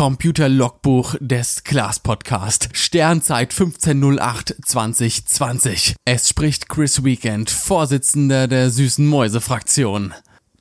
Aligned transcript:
Computer-Logbuch 0.00 1.16
des 1.20 1.62
Class 1.62 2.00
Podcast. 2.00 2.70
Sternzeit 2.72 3.52
15.08.2020. 3.52 5.96
Es 6.06 6.30
spricht 6.30 6.70
Chris 6.70 7.04
Weekend, 7.04 7.50
Vorsitzender 7.50 8.48
der 8.48 8.70
Süßen 8.70 9.06
Mäuse-Fraktion. 9.06 10.14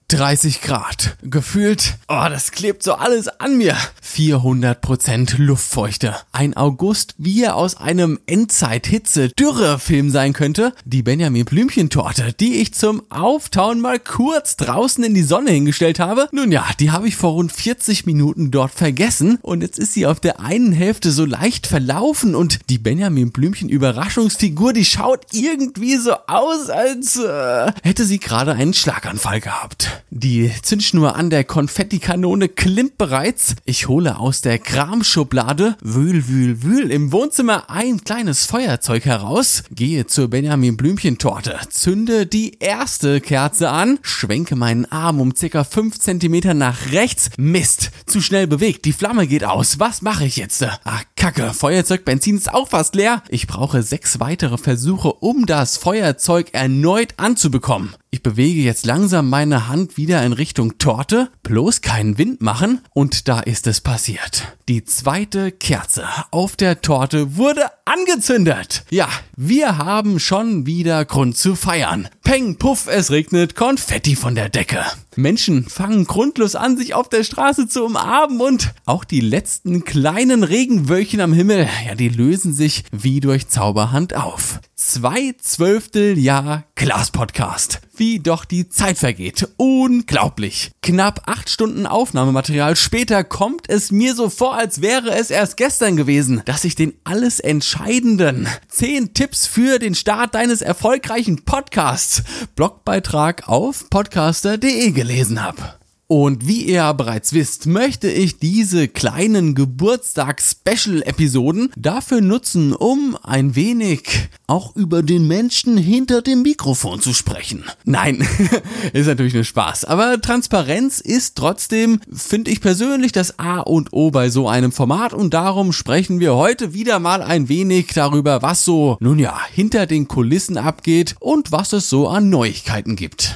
30 0.09 0.61
Grad. 0.61 1.17
Gefühlt, 1.21 1.95
oh, 2.07 2.25
das 2.29 2.51
klebt 2.51 2.83
so 2.83 2.93
alles 2.93 3.27
an 3.27 3.57
mir. 3.57 3.77
400% 4.03 5.37
Luftfeuchte. 5.37 6.15
Ein 6.31 6.57
August, 6.57 7.13
wie 7.17 7.43
er 7.43 7.55
aus 7.55 7.77
einem 7.77 8.19
Endzeit-Hitze-Dürre-Film 8.25 10.09
sein 10.09 10.33
könnte. 10.33 10.73
Die 10.83 11.03
Benjamin 11.03 11.45
Blümchen-Torte, 11.45 12.33
die 12.33 12.55
ich 12.55 12.73
zum 12.73 13.03
Auftauen 13.11 13.79
mal 13.79 13.99
kurz 13.99 14.57
draußen 14.57 15.03
in 15.03 15.13
die 15.13 15.23
Sonne 15.23 15.51
hingestellt 15.51 15.99
habe. 15.99 16.27
Nun 16.31 16.51
ja, 16.51 16.65
die 16.79 16.91
habe 16.91 17.07
ich 17.07 17.15
vor 17.15 17.33
rund 17.33 17.51
40 17.51 18.07
Minuten 18.07 18.49
dort 18.49 18.71
vergessen 18.71 19.37
und 19.43 19.61
jetzt 19.61 19.77
ist 19.77 19.93
sie 19.93 20.07
auf 20.07 20.19
der 20.19 20.39
einen 20.39 20.71
Hälfte 20.71 21.11
so 21.11 21.25
leicht 21.25 21.67
verlaufen 21.67 22.33
und 22.33 22.59
die 22.69 22.79
Benjamin 22.79 23.31
Blümchen-Überraschungsfigur, 23.31 24.73
die 24.73 24.85
schaut 24.85 25.27
irgendwie 25.33 25.97
so 25.97 26.13
aus, 26.27 26.69
als 26.69 27.17
äh, 27.17 27.71
hätte 27.83 28.05
sie 28.05 28.19
gerade 28.19 28.53
einen 28.53 28.73
Schlaganfall 28.73 29.39
gehabt. 29.39 29.98
Die 30.09 30.51
Zündschnur 30.61 31.15
an 31.15 31.29
der 31.29 31.43
Konfettikanone 31.43 32.49
klimmt 32.49 32.97
bereits. 32.97 33.55
Ich 33.65 33.87
hole 33.87 34.17
aus 34.17 34.41
der 34.41 34.59
Kramschublade, 34.59 35.77
wühl, 35.81 36.27
wühl, 36.27 36.63
wühl, 36.63 36.91
im 36.91 37.11
Wohnzimmer 37.11 37.69
ein 37.69 38.03
kleines 38.03 38.45
Feuerzeug 38.45 39.05
heraus, 39.05 39.63
gehe 39.71 40.07
zur 40.07 40.29
Benjamin 40.29 40.77
Blümchen-Torte, 40.77 41.59
zünde 41.69 42.25
die 42.25 42.57
erste 42.59 43.21
Kerze 43.21 43.69
an, 43.69 43.99
schwenke 44.01 44.55
meinen 44.55 44.85
Arm 44.85 45.21
um 45.21 45.35
circa 45.35 45.63
5 45.63 45.99
cm 45.99 46.57
nach 46.57 46.91
rechts. 46.91 47.29
Mist, 47.37 47.91
zu 48.05 48.21
schnell 48.21 48.47
bewegt, 48.47 48.85
die 48.85 48.93
Flamme 48.93 49.27
geht 49.27 49.43
aus. 49.43 49.79
Was 49.79 50.01
mache 50.01 50.25
ich 50.25 50.37
jetzt? 50.37 50.65
Ach, 50.83 51.03
Kacke, 51.15 51.53
Feuerzeugbenzin 51.53 52.37
ist 52.37 52.53
auch 52.53 52.69
fast 52.69 52.95
leer. 52.95 53.23
Ich 53.29 53.47
brauche 53.47 53.83
sechs 53.83 54.19
weitere 54.19 54.57
Versuche, 54.57 55.13
um 55.13 55.45
das 55.45 55.77
Feuerzeug 55.77 56.53
erneut 56.53 57.13
anzubekommen. 57.17 57.95
Ich 58.11 58.23
bewege 58.23 58.61
jetzt 58.61 58.87
langsam 58.87 59.29
meine 59.29 59.67
Hand 59.67 59.95
wieder 59.95 60.25
in 60.25 60.33
Richtung 60.33 60.79
Torte, 60.79 61.29
bloß 61.43 61.81
keinen 61.81 62.17
Wind 62.17 62.41
machen 62.41 62.81
und 62.95 63.27
da 63.27 63.39
ist 63.39 63.67
es 63.67 63.81
passiert. 63.81 64.57
Die 64.67 64.83
zweite 64.83 65.51
Kerze 65.51 66.07
auf 66.31 66.55
der 66.55 66.81
Torte 66.81 67.35
wurde 67.37 67.65
angezündet. 67.85 68.83
Ja, 68.89 69.07
wir 69.35 69.77
haben 69.77 70.19
schon 70.19 70.65
wieder 70.65 71.05
Grund 71.05 71.37
zu 71.37 71.55
feiern. 71.55 72.09
Peng, 72.23 72.55
puff, 72.57 72.87
es 72.87 73.11
regnet 73.11 73.53
Konfetti 73.55 74.15
von 74.15 74.33
der 74.33 74.49
Decke. 74.49 74.83
Menschen 75.15 75.65
fangen 75.69 76.05
grundlos 76.05 76.55
an, 76.55 76.77
sich 76.77 76.95
auf 76.95 77.09
der 77.09 77.23
Straße 77.23 77.67
zu 77.67 77.85
umarmen 77.85 78.41
und 78.41 78.73
auch 78.85 79.03
die 79.03 79.21
letzten 79.21 79.83
kleinen 79.83 80.43
Regenwölkchen 80.43 81.21
am 81.21 81.33
Himmel, 81.33 81.67
ja, 81.87 81.93
die 81.93 82.09
lösen 82.09 82.53
sich 82.53 82.85
wie 82.91 83.19
durch 83.19 83.49
Zauberhand 83.49 84.15
auf. 84.15 84.59
Zwei 84.75 85.35
Zwölfteljahr 85.39 86.63
Glas-Podcast. 86.75 87.81
Wie 87.99 88.21
doch 88.21 88.45
die 88.45 88.69
Zeit 88.69 88.97
vergeht. 88.97 89.49
Unglaublich. 89.57 90.71
Knapp 90.81 91.23
acht 91.25 91.49
Stunden 91.49 91.85
Aufnahmematerial 91.85 92.77
später 92.77 93.25
kommt 93.25 93.67
es 93.67 93.91
mir 93.91 94.15
so 94.15 94.29
vor, 94.29 94.55
als 94.55 94.81
wäre 94.81 95.11
es 95.11 95.29
erst 95.29 95.57
gestern 95.57 95.97
gewesen, 95.97 96.41
dass 96.45 96.63
ich 96.63 96.75
den 96.75 96.93
alles 97.03 97.41
entscheidenden 97.41 98.47
zehn 98.69 99.13
Tipps 99.13 99.47
für 99.47 99.79
den 99.79 99.95
Start 99.95 100.33
deines 100.33 100.61
erfolgreichen 100.61 101.43
Podcasts 101.43 102.23
Blogbeitrag 102.55 103.49
auf 103.49 103.89
podcaster.de 103.89 104.91
gelesen 104.91 105.43
habe. 105.43 105.78
Und 106.11 106.47
wie 106.47 106.63
ihr 106.63 106.91
bereits 106.95 107.33
wisst, 107.33 107.67
möchte 107.67 108.09
ich 108.09 108.39
diese 108.39 108.87
kleinen 108.87 109.53
Geburtstags-Special-Episoden 109.53 111.71
dafür 111.77 112.21
nutzen, 112.21 112.73
um 112.73 113.15
ein 113.21 113.55
wenig 113.55 114.29
auch 114.47 114.75
über 114.75 115.03
den 115.03 115.27
Menschen 115.27 115.77
hinter 115.77 116.23
dem 116.23 116.41
Mikrofon 116.41 116.99
zu 116.99 117.13
sprechen. 117.13 117.63
Nein, 117.85 118.27
ist 118.93 119.05
natürlich 119.05 119.35
nur 119.35 119.43
Spaß. 119.43 119.85
Aber 119.85 120.19
Transparenz 120.19 120.99
ist 120.99 121.37
trotzdem, 121.37 121.99
finde 122.11 122.49
ich 122.49 122.59
persönlich, 122.59 123.11
das 123.11 123.37
A 123.37 123.59
und 123.59 123.93
O 123.93 124.09
bei 124.09 124.31
so 124.31 124.47
einem 124.47 124.71
Format. 124.71 125.13
Und 125.13 125.35
darum 125.35 125.73
sprechen 125.73 126.19
wir 126.19 126.33
heute 126.33 126.73
wieder 126.73 126.97
mal 126.97 127.21
ein 127.21 127.49
wenig 127.49 127.93
darüber, 127.93 128.41
was 128.41 128.65
so, 128.65 128.97
nun 128.99 129.19
ja, 129.19 129.39
hinter 129.53 129.85
den 129.85 130.07
Kulissen 130.07 130.57
abgeht 130.57 131.15
und 131.19 131.51
was 131.51 131.71
es 131.71 131.87
so 131.87 132.07
an 132.07 132.31
Neuigkeiten 132.31 132.95
gibt. 132.95 133.35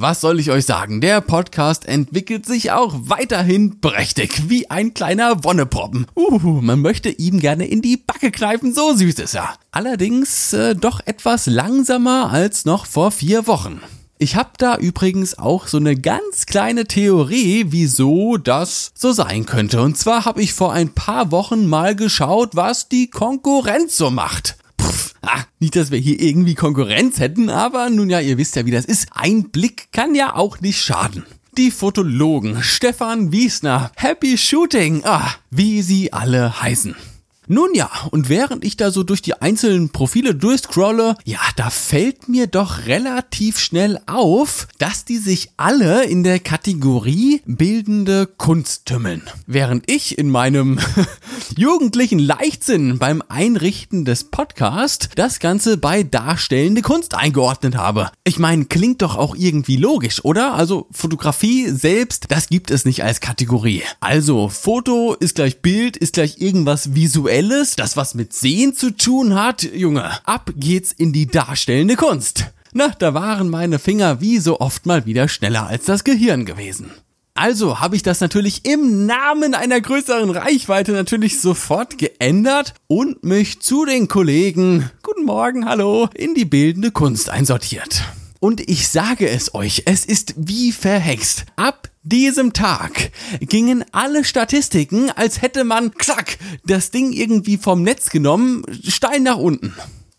Was 0.00 0.20
soll 0.20 0.38
ich 0.38 0.52
euch 0.52 0.64
sagen? 0.64 1.00
Der 1.00 1.20
Podcast 1.20 1.84
entwickelt 1.84 2.46
sich 2.46 2.70
auch 2.70 2.94
weiterhin 2.96 3.80
prächtig, 3.80 4.48
wie 4.48 4.70
ein 4.70 4.94
kleiner 4.94 5.42
Wonneproppen. 5.42 6.06
Uh, 6.14 6.60
man 6.60 6.80
möchte 6.80 7.08
ihm 7.08 7.40
gerne 7.40 7.66
in 7.66 7.82
die 7.82 7.96
Backe 7.96 8.30
kneifen, 8.30 8.72
so 8.72 8.94
süß 8.94 9.18
ist 9.18 9.34
er. 9.34 9.54
Allerdings 9.72 10.52
äh, 10.52 10.76
doch 10.76 11.00
etwas 11.04 11.46
langsamer 11.46 12.30
als 12.30 12.64
noch 12.64 12.86
vor 12.86 13.10
vier 13.10 13.48
Wochen. 13.48 13.80
Ich 14.18 14.36
habe 14.36 14.50
da 14.58 14.76
übrigens 14.76 15.36
auch 15.36 15.66
so 15.66 15.78
eine 15.78 15.96
ganz 15.96 16.46
kleine 16.46 16.84
Theorie, 16.84 17.66
wieso 17.70 18.36
das 18.36 18.92
so 18.94 19.10
sein 19.10 19.46
könnte. 19.46 19.82
Und 19.82 19.98
zwar 19.98 20.24
habe 20.24 20.42
ich 20.42 20.52
vor 20.52 20.72
ein 20.72 20.90
paar 20.90 21.32
Wochen 21.32 21.66
mal 21.66 21.96
geschaut, 21.96 22.54
was 22.54 22.88
die 22.88 23.10
Konkurrenz 23.10 23.96
so 23.96 24.10
macht. 24.10 24.58
Ah, 25.22 25.44
nicht, 25.58 25.76
dass 25.76 25.90
wir 25.90 25.98
hier 25.98 26.20
irgendwie 26.20 26.54
Konkurrenz 26.54 27.18
hätten, 27.18 27.50
aber 27.50 27.90
nun 27.90 28.10
ja, 28.10 28.20
ihr 28.20 28.38
wisst 28.38 28.56
ja, 28.56 28.66
wie 28.66 28.70
das 28.70 28.84
ist. 28.84 29.08
Ein 29.12 29.50
Blick 29.50 29.90
kann 29.92 30.14
ja 30.14 30.34
auch 30.34 30.60
nicht 30.60 30.80
schaden. 30.82 31.24
Die 31.56 31.70
Fotologen 31.70 32.62
Stefan 32.62 33.32
Wiesner, 33.32 33.90
Happy 33.96 34.38
Shooting, 34.38 35.02
ah, 35.04 35.34
wie 35.50 35.82
sie 35.82 36.12
alle 36.12 36.62
heißen. 36.62 36.94
Nun 37.50 37.70
ja, 37.72 37.90
und 38.10 38.28
während 38.28 38.62
ich 38.62 38.76
da 38.76 38.90
so 38.90 39.02
durch 39.02 39.22
die 39.22 39.40
einzelnen 39.40 39.88
Profile 39.88 40.34
durchscrolle, 40.34 41.16
ja, 41.24 41.40
da 41.56 41.70
fällt 41.70 42.28
mir 42.28 42.46
doch 42.46 42.84
relativ 42.84 43.58
schnell 43.58 43.98
auf, 44.06 44.68
dass 44.76 45.06
die 45.06 45.16
sich 45.16 45.48
alle 45.56 46.04
in 46.04 46.24
der 46.24 46.40
Kategorie 46.40 47.40
bildende 47.46 48.26
Kunst 48.26 48.84
tümmeln. 48.84 49.22
Während 49.46 49.90
ich 49.90 50.18
in 50.18 50.28
meinem 50.28 50.78
jugendlichen 51.56 52.18
Leichtsinn 52.18 52.98
beim 52.98 53.22
Einrichten 53.30 54.04
des 54.04 54.24
Podcasts 54.24 55.08
das 55.16 55.40
Ganze 55.40 55.78
bei 55.78 56.02
darstellende 56.02 56.82
Kunst 56.82 57.14
eingeordnet 57.14 57.76
habe. 57.76 58.10
Ich 58.24 58.38
meine, 58.38 58.66
klingt 58.66 59.00
doch 59.00 59.16
auch 59.16 59.34
irgendwie 59.34 59.76
logisch, 59.76 60.22
oder? 60.22 60.52
Also 60.52 60.86
Fotografie 60.90 61.70
selbst, 61.70 62.26
das 62.28 62.48
gibt 62.48 62.70
es 62.70 62.84
nicht 62.84 63.02
als 63.02 63.20
Kategorie. 63.20 63.84
Also 64.00 64.50
Foto 64.50 65.14
ist 65.14 65.36
gleich 65.36 65.62
Bild, 65.62 65.96
ist 65.96 66.12
gleich 66.12 66.42
irgendwas 66.42 66.94
visuell 66.94 67.37
Visuelles, 67.38 67.76
das 67.76 67.96
was 67.96 68.16
mit 68.16 68.32
Sehen 68.32 68.74
zu 68.74 68.90
tun 68.90 69.36
hat, 69.36 69.62
Junge, 69.62 70.10
ab 70.26 70.50
geht's 70.56 70.90
in 70.90 71.12
die 71.12 71.28
darstellende 71.28 71.94
Kunst. 71.94 72.46
Na, 72.72 72.88
da 72.98 73.14
waren 73.14 73.48
meine 73.48 73.78
Finger 73.78 74.20
wie 74.20 74.38
so 74.38 74.58
oft 74.58 74.86
mal 74.86 75.06
wieder 75.06 75.28
schneller 75.28 75.68
als 75.68 75.84
das 75.84 76.02
Gehirn 76.02 76.46
gewesen. 76.46 76.90
Also 77.34 77.78
habe 77.78 77.94
ich 77.94 78.02
das 78.02 78.20
natürlich 78.20 78.64
im 78.64 79.06
Namen 79.06 79.54
einer 79.54 79.80
größeren 79.80 80.30
Reichweite 80.30 80.90
natürlich 80.90 81.40
sofort 81.40 81.96
geändert 81.96 82.74
und 82.88 83.22
mich 83.22 83.60
zu 83.60 83.84
den 83.84 84.08
Kollegen, 84.08 84.90
guten 85.04 85.24
Morgen, 85.24 85.64
hallo, 85.64 86.08
in 86.14 86.34
die 86.34 86.44
bildende 86.44 86.90
Kunst 86.90 87.30
einsortiert. 87.30 88.02
Und 88.40 88.68
ich 88.68 88.88
sage 88.88 89.28
es 89.28 89.54
euch, 89.54 89.84
es 89.86 90.04
ist 90.04 90.34
wie 90.36 90.72
verhext. 90.72 91.46
Ab 91.54 91.88
diesem 92.08 92.52
Tag 92.52 93.10
gingen 93.40 93.84
alle 93.92 94.24
Statistiken, 94.24 95.10
als 95.10 95.42
hätte 95.42 95.64
man, 95.64 95.92
zack, 96.00 96.38
das 96.64 96.90
Ding 96.90 97.12
irgendwie 97.12 97.56
vom 97.56 97.82
Netz 97.82 98.10
genommen, 98.10 98.64
steil 98.82 99.20
nach 99.20 99.38
unten 99.38 99.74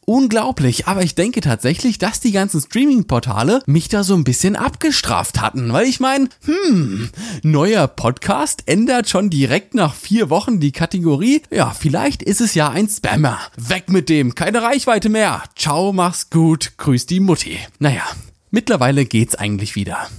unglaublich, 0.10 0.88
aber 0.88 1.04
ich 1.04 1.14
denke 1.14 1.40
tatsächlich, 1.40 2.00
dass 2.00 2.20
die 2.20 2.32
ganzen 2.32 2.60
Streaming-Portale 2.60 3.62
mich 3.68 3.90
da 3.90 4.04
so 4.04 4.16
ein 4.16 4.24
bisschen 4.24 4.56
abgestraft 4.56 5.40
hatten, 5.40 5.72
weil 5.72 5.86
ich 5.86 6.00
meine, 6.00 6.30
hm, 6.46 7.12
neuer 7.44 7.88
Podcast 7.88 8.64
ändert 8.66 9.08
schon 9.08 9.30
direkt 9.30 9.76
nach 9.76 9.94
vier 9.94 10.32
Wochen 10.32 10.60
die 10.60 10.72
Kategorie. 10.72 11.44
Ja, 11.52 11.70
vielleicht 11.70 12.24
ist 12.24 12.42
es 12.42 12.56
ja 12.56 12.70
ein 12.70 12.90
Spammer. 12.90 13.38
Weg 13.56 13.90
mit 13.90 14.10
dem, 14.10 14.34
keine 14.34 14.64
Reichweite 14.64 15.10
mehr. 15.10 15.44
Ciao, 15.56 15.94
mach's 15.94 16.32
gut, 16.32 16.74
grüß 16.78 17.06
die 17.06 17.20
Mutti. 17.20 17.60
Naja, 17.78 18.04
mittlerweile 18.50 19.06
geht's 19.06 19.36
eigentlich 19.36 19.76
wieder. 19.76 20.10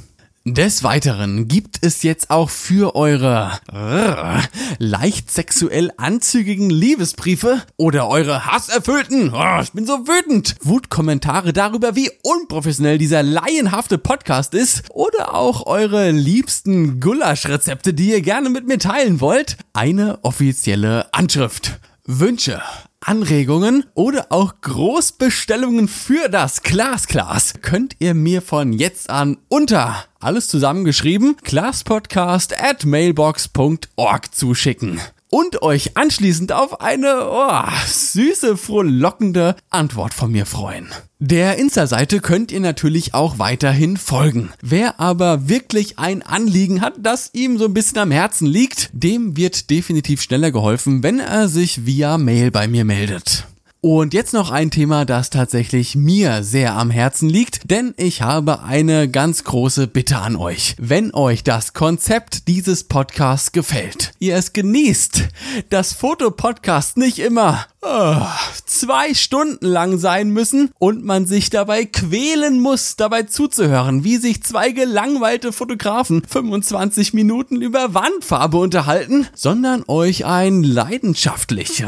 Des 0.47 0.83
Weiteren 0.83 1.49
gibt 1.49 1.85
es 1.85 2.03
jetzt 2.03 2.31
auch 2.31 2.49
für 2.49 2.97
eure 2.97 3.61
äh, 3.71 4.41
leicht 4.79 5.31
sexuell 5.31 5.93
anzügigen 5.99 6.71
Liebesbriefe 6.71 7.61
oder 7.77 8.09
eure 8.09 8.47
hasserfüllten, 8.47 9.35
oh, 9.35 9.61
ich 9.61 9.73
bin 9.73 9.85
so 9.85 10.09
wütend, 10.09 10.57
Wutkommentare 10.63 11.53
darüber, 11.53 11.95
wie 11.95 12.11
unprofessionell 12.23 12.97
dieser 12.97 13.23
laienhafte 13.23 13.99
Podcast 13.99 14.55
ist 14.55 14.85
oder 14.89 15.35
auch 15.35 15.67
eure 15.67 16.11
liebsten 16.11 17.01
Gulaschrezepte, 17.01 17.93
die 17.93 18.09
ihr 18.09 18.23
gerne 18.23 18.49
mit 18.49 18.67
mir 18.67 18.79
teilen 18.79 19.21
wollt, 19.21 19.59
eine 19.75 20.21
offizielle 20.23 21.13
Anschrift. 21.13 21.79
Wünsche, 22.19 22.61
Anregungen 22.99 23.85
oder 23.95 24.27
auch 24.31 24.55
Großbestellungen 24.63 25.87
für 25.87 26.29
das 26.29 26.65
Glasglas 26.65 27.55
könnt 27.63 27.95
ihr 28.01 28.15
mir 28.15 28.43
von 28.43 28.73
jetzt 28.73 29.09
an 29.11 29.39
unter 29.49 30.07
alles 30.19 30.49
zusammengeschrieben 30.49 31.37
glaspodcast 31.45 32.61
at 32.61 32.85
mailbox.org 32.85 34.35
zuschicken 34.35 35.01
und 35.31 35.63
euch 35.63 35.97
anschließend 35.97 36.53
auf 36.53 36.81
eine 36.81 37.31
oh, 37.31 37.71
süße, 37.87 38.57
frohlockende 38.57 39.57
Antwort 39.71 40.13
von 40.13 40.31
mir 40.31 40.45
freuen. 40.45 40.89
Der 41.19 41.59
Insta-Seite 41.59 42.21
könnt 42.21 42.51
ihr 42.51 42.61
natürlich 42.61 43.15
auch 43.15 43.39
weiterhin 43.39 43.97
folgen. 43.97 44.51
Wer 44.63 45.01
aber 45.01 45.49
wirklich 45.49 45.99
ein 45.99 46.23
Anliegen 46.23 46.81
hat, 46.81 46.95
das 46.99 47.31
ihm 47.33 47.59
so 47.59 47.67
ein 47.67 47.75
bisschen 47.75 47.99
am 47.99 48.11
Herzen 48.11 48.47
liegt, 48.47 48.91
dem 48.93 49.37
wird 49.37 49.71
definitiv 49.71 50.23
schneller 50.23 50.51
geholfen, 50.51 51.03
wenn 51.03 51.19
er 51.19 51.49
sich 51.49 51.87
via 51.87 52.19
Mail 52.19 52.51
bei 52.51 52.69
mir 52.69 52.85
meldet. 52.85 53.47
Und 53.83 54.13
jetzt 54.13 54.35
noch 54.35 54.51
ein 54.51 54.71
Thema, 54.71 55.07
das 55.07 55.31
tatsächlich 55.31 55.97
mir 55.97 56.43
sehr 56.43 56.77
am 56.77 56.91
Herzen 56.91 57.31
liegt, 57.31 57.71
denn 57.71 57.95
ich 57.97 58.21
habe 58.21 58.63
eine 58.63 59.09
ganz 59.09 59.43
große 59.45 59.87
Bitte 59.87 60.19
an 60.19 60.37
euch. 60.37 60.77
Wenn 60.79 61.15
euch 61.15 61.45
das 61.45 61.73
Konzept 61.73 62.47
dieses 62.47 62.85
Podcasts 62.85 63.53
gefällt, 63.53 64.13
ihr 64.19 64.37
es 64.37 64.53
genießt, 64.53 65.29
dass 65.71 65.95
Fotopodcasts 65.95 66.97
nicht 66.97 67.21
immer 67.21 67.65
zwei 67.83 69.15
Stunden 69.15 69.67
lang 69.67 69.99
sein 69.99 70.31
müssen 70.31 70.71
und 70.79 71.03
man 71.05 71.27
sich 71.27 71.49
dabei 71.49 71.87
quälen 71.87 72.61
muss, 72.61 72.97
dabei 72.97 73.23
zuzuhören, 73.23 74.05
wie 74.05 74.19
sich 74.19 74.43
zwei 74.43 74.71
gelangweilte 74.71 75.53
Fotografen 75.53 76.23
25 76.29 77.15
Minuten 77.15 77.63
über 77.63 77.95
Wandfarbe 77.95 78.59
unterhalten, 78.59 79.27
sondern 79.35 79.85
euch 79.89 80.27
ein 80.27 80.63
leidenschaftlich, 80.63 81.83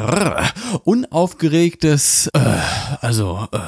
unaufgeregtes, 0.84 2.28
äh, 2.32 2.40
also 3.00 3.46
äh, 3.52 3.58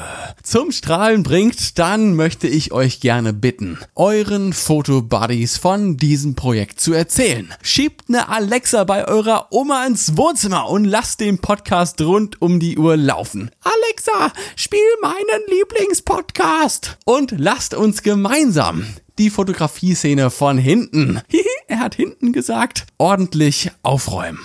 zum 0.41 0.71
Strahlen 0.71 1.23
bringt, 1.23 1.77
dann 1.77 2.15
möchte 2.15 2.47
ich 2.47 2.71
euch 2.71 3.01
gerne 3.01 3.33
bitten, 3.33 3.77
euren 3.95 4.53
Fotobuddies 4.53 5.57
von 5.57 5.97
diesem 5.97 6.35
Projekt 6.35 6.79
zu 6.79 6.93
erzählen. 6.93 7.53
Schiebt 7.61 8.05
eine 8.09 8.29
Alexa 8.29 8.83
bei 8.83 9.07
eurer 9.07 9.47
Oma 9.51 9.85
ins 9.85 10.17
Wohnzimmer 10.17 10.69
und 10.69 10.85
lasst 10.85 11.19
den 11.19 11.37
Podcast 11.37 11.99
rund 12.15 12.41
um 12.41 12.61
die 12.61 12.77
Uhr 12.77 12.95
laufen. 12.95 13.51
Alexa, 13.61 14.31
spiel 14.55 14.79
meinen 15.01 15.43
Lieblingspodcast 15.49 16.97
und 17.03 17.33
lasst 17.37 17.73
uns 17.73 18.03
gemeinsam 18.03 18.85
die 19.17 19.29
Fotografie-Szene 19.29 20.29
von 20.29 20.57
hinten, 20.57 21.19
er 21.67 21.79
hat 21.79 21.95
hinten 21.95 22.31
gesagt, 22.31 22.85
ordentlich 22.97 23.71
aufräumen. 23.83 24.39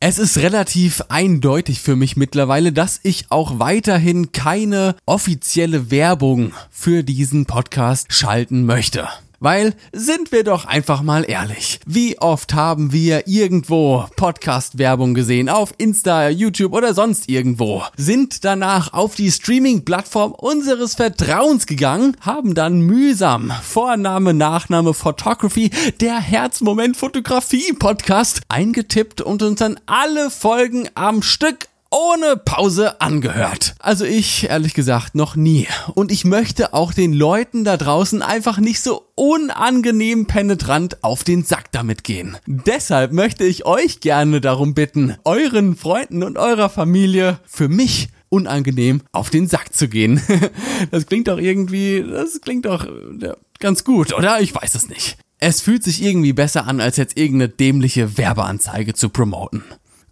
Es 0.00 0.18
ist 0.18 0.38
relativ 0.38 1.02
eindeutig 1.10 1.82
für 1.82 1.96
mich 1.96 2.16
mittlerweile, 2.16 2.72
dass 2.72 2.98
ich 3.02 3.26
auch 3.28 3.58
weiterhin 3.58 4.32
keine 4.32 4.96
offizielle 5.04 5.90
Werbung 5.90 6.54
für 6.70 7.04
diesen 7.04 7.44
Podcast 7.44 8.10
schalten 8.12 8.64
möchte. 8.64 9.06
Weil, 9.42 9.74
sind 9.90 10.30
wir 10.30 10.44
doch 10.44 10.66
einfach 10.66 11.02
mal 11.02 11.28
ehrlich, 11.28 11.80
wie 11.84 12.16
oft 12.20 12.54
haben 12.54 12.92
wir 12.92 13.26
irgendwo 13.26 14.06
Podcast-Werbung 14.14 15.14
gesehen, 15.14 15.48
auf 15.48 15.74
Insta, 15.78 16.28
YouTube 16.28 16.72
oder 16.72 16.94
sonst 16.94 17.28
irgendwo, 17.28 17.82
sind 17.96 18.44
danach 18.44 18.92
auf 18.92 19.16
die 19.16 19.32
Streaming-Plattform 19.32 20.30
unseres 20.30 20.94
Vertrauens 20.94 21.66
gegangen, 21.66 22.16
haben 22.20 22.54
dann 22.54 22.82
mühsam 22.82 23.52
Vorname, 23.64 24.32
Nachname, 24.32 24.94
Photography, 24.94 25.72
der 26.00 26.20
Herzmoment 26.20 26.96
Fotografie 26.96 27.72
Podcast 27.72 28.42
eingetippt 28.48 29.22
und 29.22 29.42
uns 29.42 29.58
dann 29.58 29.80
alle 29.86 30.30
Folgen 30.30 30.88
am 30.94 31.20
Stück 31.20 31.66
ohne 31.92 32.36
Pause 32.36 33.00
angehört. 33.00 33.74
Also 33.78 34.04
ich, 34.04 34.48
ehrlich 34.48 34.74
gesagt, 34.74 35.14
noch 35.14 35.36
nie. 35.36 35.68
Und 35.94 36.10
ich 36.10 36.24
möchte 36.24 36.74
auch 36.74 36.92
den 36.92 37.12
Leuten 37.12 37.64
da 37.64 37.76
draußen 37.76 38.22
einfach 38.22 38.58
nicht 38.58 38.80
so 38.80 39.04
unangenehm 39.14 40.26
penetrant 40.26 41.04
auf 41.04 41.22
den 41.22 41.44
Sack 41.44 41.70
damit 41.72 42.02
gehen. 42.02 42.36
Deshalb 42.46 43.12
möchte 43.12 43.44
ich 43.44 43.66
euch 43.66 44.00
gerne 44.00 44.40
darum 44.40 44.74
bitten, 44.74 45.16
euren 45.24 45.76
Freunden 45.76 46.22
und 46.22 46.38
eurer 46.38 46.70
Familie 46.70 47.38
für 47.44 47.68
mich 47.68 48.08
unangenehm 48.30 49.02
auf 49.12 49.28
den 49.28 49.46
Sack 49.46 49.74
zu 49.74 49.88
gehen. 49.88 50.20
Das 50.90 51.06
klingt 51.06 51.28
doch 51.28 51.38
irgendwie, 51.38 52.02
das 52.02 52.40
klingt 52.40 52.66
doch 52.66 52.86
ja, 53.20 53.36
ganz 53.60 53.84
gut, 53.84 54.12
oder? 54.12 54.40
Ich 54.40 54.54
weiß 54.54 54.74
es 54.74 54.88
nicht. 54.88 55.16
Es 55.38 55.60
fühlt 55.60 55.84
sich 55.84 56.02
irgendwie 56.02 56.32
besser 56.32 56.66
an, 56.66 56.80
als 56.80 56.96
jetzt 56.96 57.16
irgendeine 57.16 57.48
dämliche 57.48 58.16
Werbeanzeige 58.16 58.94
zu 58.94 59.10
promoten. 59.10 59.62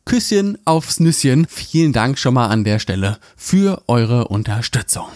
Küsschen 0.05 0.59
aufs 0.65 1.01
Nüsschen. 1.01 1.47
Vielen 1.49 1.93
Dank 1.93 2.19
schon 2.19 2.35
mal 2.35 2.49
an 2.49 2.65
der 2.65 2.79
Stelle 2.79 3.19
für 3.37 3.83
eure 3.87 4.29
Unterstützung. 4.29 5.09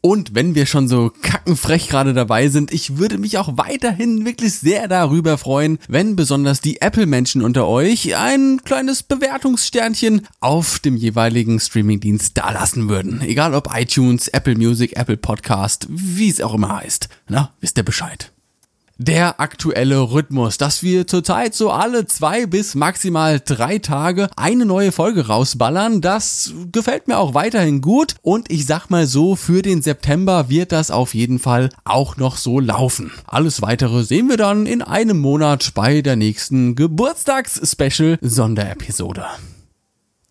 Und 0.00 0.34
wenn 0.34 0.54
wir 0.54 0.66
schon 0.66 0.86
so 0.86 1.12
kackenfrech 1.22 1.88
gerade 1.88 2.14
dabei 2.14 2.48
sind, 2.48 2.72
ich 2.72 2.98
würde 2.98 3.18
mich 3.18 3.36
auch 3.36 3.56
weiterhin 3.56 4.24
wirklich 4.24 4.54
sehr 4.54 4.86
darüber 4.86 5.38
freuen, 5.38 5.78
wenn 5.88 6.14
besonders 6.14 6.60
die 6.60 6.80
Apple-Menschen 6.80 7.42
unter 7.42 7.66
euch 7.66 8.16
ein 8.16 8.60
kleines 8.64 9.02
Bewertungssternchen 9.02 10.26
auf 10.40 10.78
dem 10.78 10.96
jeweiligen 10.96 11.58
Streamingdienst 11.58 12.38
dalassen 12.38 12.88
würden. 12.88 13.20
Egal 13.22 13.54
ob 13.54 13.74
iTunes, 13.74 14.28
Apple 14.28 14.54
Music, 14.54 14.96
Apple 14.96 15.16
Podcast, 15.16 15.88
wie 15.90 16.30
es 16.30 16.40
auch 16.40 16.54
immer 16.54 16.76
heißt. 16.76 17.08
Na, 17.28 17.52
wisst 17.60 17.76
ihr 17.76 17.84
Bescheid 17.84 18.30
der 18.98 19.40
aktuelle 19.40 20.12
Rhythmus, 20.12 20.58
dass 20.58 20.82
wir 20.82 21.06
zurzeit 21.06 21.54
so 21.54 21.70
alle 21.70 22.06
zwei 22.06 22.44
bis 22.46 22.74
maximal 22.74 23.40
drei 23.42 23.78
Tage 23.78 24.28
eine 24.36 24.66
neue 24.66 24.92
Folge 24.92 25.28
rausballern. 25.28 26.00
Das 26.00 26.52
gefällt 26.72 27.08
mir 27.08 27.18
auch 27.18 27.34
weiterhin 27.34 27.80
gut 27.80 28.16
und 28.22 28.50
ich 28.50 28.66
sag 28.66 28.90
mal 28.90 29.06
so, 29.06 29.36
für 29.36 29.62
den 29.62 29.82
September 29.82 30.50
wird 30.50 30.72
das 30.72 30.90
auf 30.90 31.14
jeden 31.14 31.38
Fall 31.38 31.70
auch 31.84 32.16
noch 32.16 32.36
so 32.36 32.58
laufen. 32.60 33.12
Alles 33.24 33.62
weitere 33.62 34.02
sehen 34.02 34.28
wir 34.28 34.36
dann 34.36 34.66
in 34.66 34.82
einem 34.82 35.20
Monat 35.20 35.72
bei 35.74 36.02
der 36.02 36.16
nächsten 36.16 36.74
Geburtstags-Special-Sonderepisode. 36.74 39.24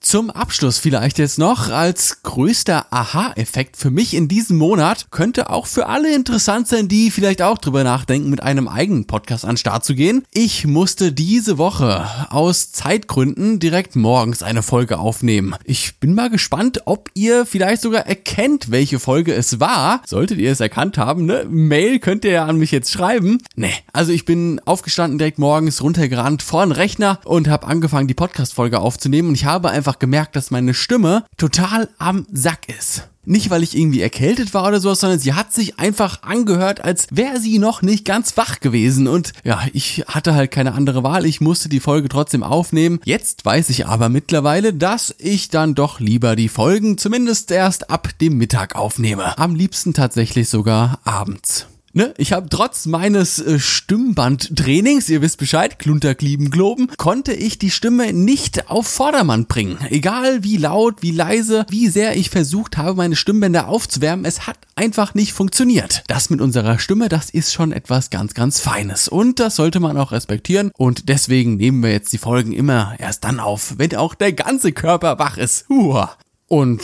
Zum 0.08 0.32
Abschluss 0.32 0.78
vielleicht 0.78 1.18
jetzt 1.18 1.38
noch 1.38 1.68
als 1.70 2.24
größter 2.24 2.86
Aha-Effekt 2.92 3.76
für 3.76 3.92
mich 3.92 4.14
in 4.14 4.30
diesem 4.30 4.58
Monat 4.58 5.08
könnte 5.12 5.50
auch 5.50 5.66
für 5.66 5.88
alle 5.88 6.16
interessant 6.16 6.70
sein, 6.70 6.88
die 6.88 7.12
vielleicht 7.12 7.42
auch 7.42 7.58
drüber 7.58 7.84
nachdenken, 7.84 8.30
mit 8.30 8.42
einem 8.42 8.70
eigenen 8.70 9.06
Podcast 9.06 9.44
an 9.44 9.58
Start 9.58 9.84
zu 9.84 9.96
gehen. 9.96 10.24
Ich 10.34 10.66
musste 10.66 11.12
diese 11.12 11.58
Woche 11.58 12.08
aus 12.30 12.72
Zeitgründen 12.72 13.60
direkt 13.60 13.98
morgens 13.98 14.44
eine 14.44 14.64
Folge 14.64 14.98
aufnehmen. 14.98 15.56
Ich 15.66 16.00
bin 16.00 16.16
mal 16.16 16.30
gespannt, 16.30 16.84
ob 16.86 17.10
ihr 17.14 17.46
vielleicht 17.46 17.82
sogar 17.82 18.08
erkennt, 18.08 18.72
welche 18.72 19.00
Folge 19.00 19.34
es 19.34 19.60
war. 19.60 20.02
Solltet 20.06 20.40
ihr 20.40 20.54
es 20.54 20.62
erkannt 20.62 20.98
haben, 20.98 21.26
ne? 21.26 21.46
Mail 21.50 22.00
könnt 22.00 22.24
ihr 22.24 22.32
ja 22.32 22.46
an 22.46 22.56
mich 22.56 22.72
jetzt 22.72 22.94
schreiben. 22.94 23.40
Nee, 23.58 23.74
also 23.92 24.14
ich 24.14 24.24
bin 24.24 24.62
aufgestanden 24.64 25.18
direkt 25.18 25.38
morgens 25.38 25.82
runtergerannt 25.84 26.44
vor 26.44 26.66
den 26.66 26.72
Rechner 26.72 27.20
und 27.26 27.50
habe 27.50 27.68
angefangen, 27.68 28.08
die 28.08 28.14
Podcast-Folge 28.14 28.80
aufzunehmen 28.80 29.28
und 29.28 29.36
ich 29.36 29.44
habe 29.44 29.70
einfach 29.70 29.97
einfach 29.98 30.00
gemerkt, 30.00 30.36
dass 30.36 30.52
meine 30.52 30.74
Stimme 30.74 31.24
total 31.38 31.90
am 31.98 32.26
Sack 32.32 32.70
ist. 32.70 33.08
Nicht, 33.26 33.50
weil 33.50 33.62
ich 33.62 33.76
irgendwie 33.76 34.02
erkältet 34.02 34.54
war 34.54 34.66
oder 34.66 34.80
sowas, 34.80 35.02
sondern 35.02 35.20
sie 35.20 35.34
hat 35.34 35.52
sich 35.52 35.80
einfach 35.80 36.24
angehört, 36.24 36.82
als 36.86 37.08
wäre 37.12 37.42
sie 37.42 37.60
noch 37.60 37.82
nicht 37.82 38.06
ganz 38.06 38.38
wach 38.38 38.62
gewesen. 38.62 39.08
Und 39.08 39.34
ja, 39.44 39.60
ich 39.74 40.06
hatte 40.08 40.34
halt 40.34 40.52
keine 40.52 40.74
andere 40.74 41.04
Wahl. 41.04 41.26
Ich 41.26 41.42
musste 41.42 41.68
die 41.68 41.82
Folge 41.82 42.08
trotzdem 42.08 42.42
aufnehmen. 42.42 43.00
Jetzt 43.04 43.44
weiß 43.44 43.70
ich 43.70 43.86
aber 43.86 44.08
mittlerweile, 44.08 44.74
dass 44.74 45.14
ich 45.18 45.50
dann 45.50 45.76
doch 45.76 46.00
lieber 46.00 46.38
die 46.38 46.48
Folgen 46.48 46.98
zumindest 46.98 47.52
erst 47.52 47.90
ab 47.90 48.18
dem 48.22 48.38
Mittag 48.38 48.76
aufnehme. 48.76 49.38
Am 49.38 49.56
liebsten 49.56 49.94
tatsächlich 49.94 50.48
sogar 50.48 51.00
abends. 51.04 51.68
Ne? 51.98 52.14
Ich 52.20 52.32
habe 52.32 52.48
trotz 52.48 52.86
meines 52.86 53.40
äh, 53.40 53.58
Stimmbandtrainings, 53.58 55.10
ihr 55.10 55.24
wisst 55.24 55.40
Bescheid, 55.40 55.80
Klunter, 55.80 56.14
Klieben, 56.14 56.52
Globen, 56.52 56.92
konnte 56.96 57.34
ich 57.34 57.58
die 57.58 57.72
Stimme 57.72 58.14
nicht 58.14 58.70
auf 58.70 58.86
Vordermann 58.86 59.48
bringen. 59.48 59.80
Egal 59.90 60.44
wie 60.44 60.58
laut, 60.58 61.02
wie 61.02 61.10
leise, 61.10 61.66
wie 61.72 61.88
sehr 61.88 62.16
ich 62.16 62.30
versucht 62.30 62.78
habe, 62.78 62.94
meine 62.94 63.16
Stimmbänder 63.16 63.68
aufzuwärmen, 63.68 64.26
es 64.26 64.46
hat 64.46 64.60
einfach 64.76 65.16
nicht 65.16 65.34
funktioniert. 65.34 66.04
Das 66.06 66.30
mit 66.30 66.40
unserer 66.40 66.78
Stimme, 66.78 67.10
das 67.10 67.32
ist 67.32 67.52
schon 67.52 67.72
etwas 67.72 68.12
ganz, 68.12 68.36
ganz 68.36 68.60
Feines. 68.60 69.08
Und 69.08 69.40
das 69.40 69.56
sollte 69.56 69.80
man 69.80 69.98
auch 69.98 70.12
respektieren. 70.12 70.70
Und 70.78 71.10
deswegen 71.10 71.56
nehmen 71.56 71.82
wir 71.82 71.92
jetzt 71.92 72.14
die 72.14 72.20
Folgen 72.20 72.52
immer 72.52 72.94
erst 73.00 73.24
dann 73.24 73.40
auf, 73.40 73.74
wenn 73.80 73.96
auch 73.96 74.14
der 74.14 74.34
ganze 74.34 74.72
Körper 74.72 75.18
wach 75.18 75.40
ist. 75.40 75.68
Huah. 75.68 76.16
Und 76.50 76.82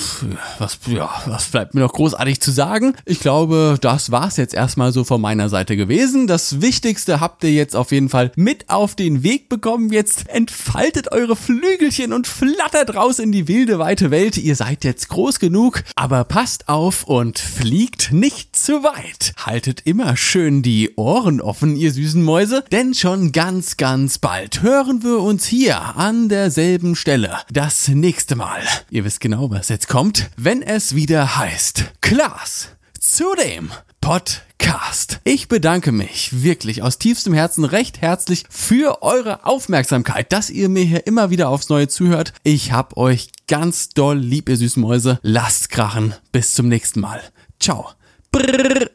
was, 0.60 0.77
ja, 0.88 1.10
was 1.25 1.46
bleibt 1.46 1.74
mir 1.74 1.79
noch 1.79 1.93
großartig 1.93 2.41
zu 2.41 2.51
sagen? 2.51 2.96
Ich 3.05 3.22
glaube, 3.22 3.77
das 3.79 4.12
war's 4.12 4.36
jetzt 4.36 4.53
erstmal 4.53 4.91
so 4.91 5.05
von 5.05 5.22
meiner 5.22 5.48
Seite 5.48 5.77
gewesen. 5.77 6.27
Das 6.27 6.60
Wichtigste 6.60 7.22
habt 7.22 7.46
ihr 7.46 7.53
jetzt 7.53 7.74
auf 7.74 7.93
jeden 7.93 8.10
Fall 8.10 8.34
mit 8.36 8.70
auf 8.70 8.96
den 8.96 9.24
Weg 9.24 9.48
bekommen. 9.48 9.93
Jetzt 9.93 10.27
entfaltet 10.27 11.13
eure 11.13 11.38
Flügelchen 11.38 12.12
und 12.12 12.27
flattert 12.27 12.96
raus 12.96 13.20
in 13.20 13.32
die 13.32 13.48
wilde, 13.48 13.79
weite 13.79 14.12
Welt. 14.12 14.36
Ihr 14.36 14.58
seid 14.58 14.84
jetzt 14.84 15.08
groß 15.08 15.39
genug, 15.39 15.84
aber 15.96 16.25
passt 16.25 16.67
auf 16.67 17.05
und 17.05 17.39
fliegt 17.39 18.12
nicht 18.12 18.58
zu 18.58 18.84
weit. 18.84 19.34
Haltet 19.38 19.79
immer 19.86 20.17
schön 20.17 20.62
die 20.62 20.93
Ohren 20.98 21.39
offen, 21.39 21.77
ihr 21.77 21.93
süßen 21.93 22.22
Mäuse, 22.22 22.65
denn 22.74 22.93
schon 22.93 23.32
ganz, 23.32 23.77
ganz 23.77 24.17
bald 24.17 24.62
hören 24.62 25.03
wir 25.03 25.20
uns 25.22 25.46
hier 25.46 25.96
an 25.96 26.27
derselben 26.27 26.98
Stelle 26.98 27.38
das 27.50 27.88
nächste 27.88 28.36
Mal. 28.36 28.60
Ihr 28.89 29.05
wisst 29.05 29.22
genau, 29.22 29.53
was 29.54 29.70
jetzt 29.70 29.88
kommt, 29.88 30.32
wenn 30.36 30.62
es 30.64 30.96
wieder 30.96 31.38
heißt 31.38 31.86
Klaas 32.02 32.70
zu 33.00 33.36
dem 33.36 33.70
Podcast. 34.02 35.20
Ich 35.24 35.48
bedanke 35.48 35.92
mich 35.92 36.44
wirklich 36.44 36.82
aus 36.82 36.98
tiefstem 36.98 37.34
Herzen 37.34 37.64
recht 37.64 38.02
herzlich 38.02 38.46
für 38.50 39.04
eure 39.04 39.46
Aufmerksamkeit, 39.46 40.32
dass 40.32 40.50
ihr 40.50 40.70
mir 40.70 40.84
hier 40.84 41.06
immer 41.06 41.30
wieder 41.30 41.50
aufs 41.50 41.70
Neue 41.70 41.88
zuhört. 41.88 42.34
Ich 42.44 42.72
hab 42.72 42.98
euch 42.98 43.30
ganz 43.48 43.90
doll 43.90 44.18
lieb, 44.18 44.50
ihr 44.50 44.58
süßen 44.58 44.82
Mäuse. 44.82 45.20
Lasst 45.22 45.70
krachen. 45.70 46.16
Bis 46.32 46.56
zum 46.56 46.68
nächsten 46.68 47.00
Mal. 47.00 47.22
Ciao. 47.60 47.92
Brrr. 48.32 48.90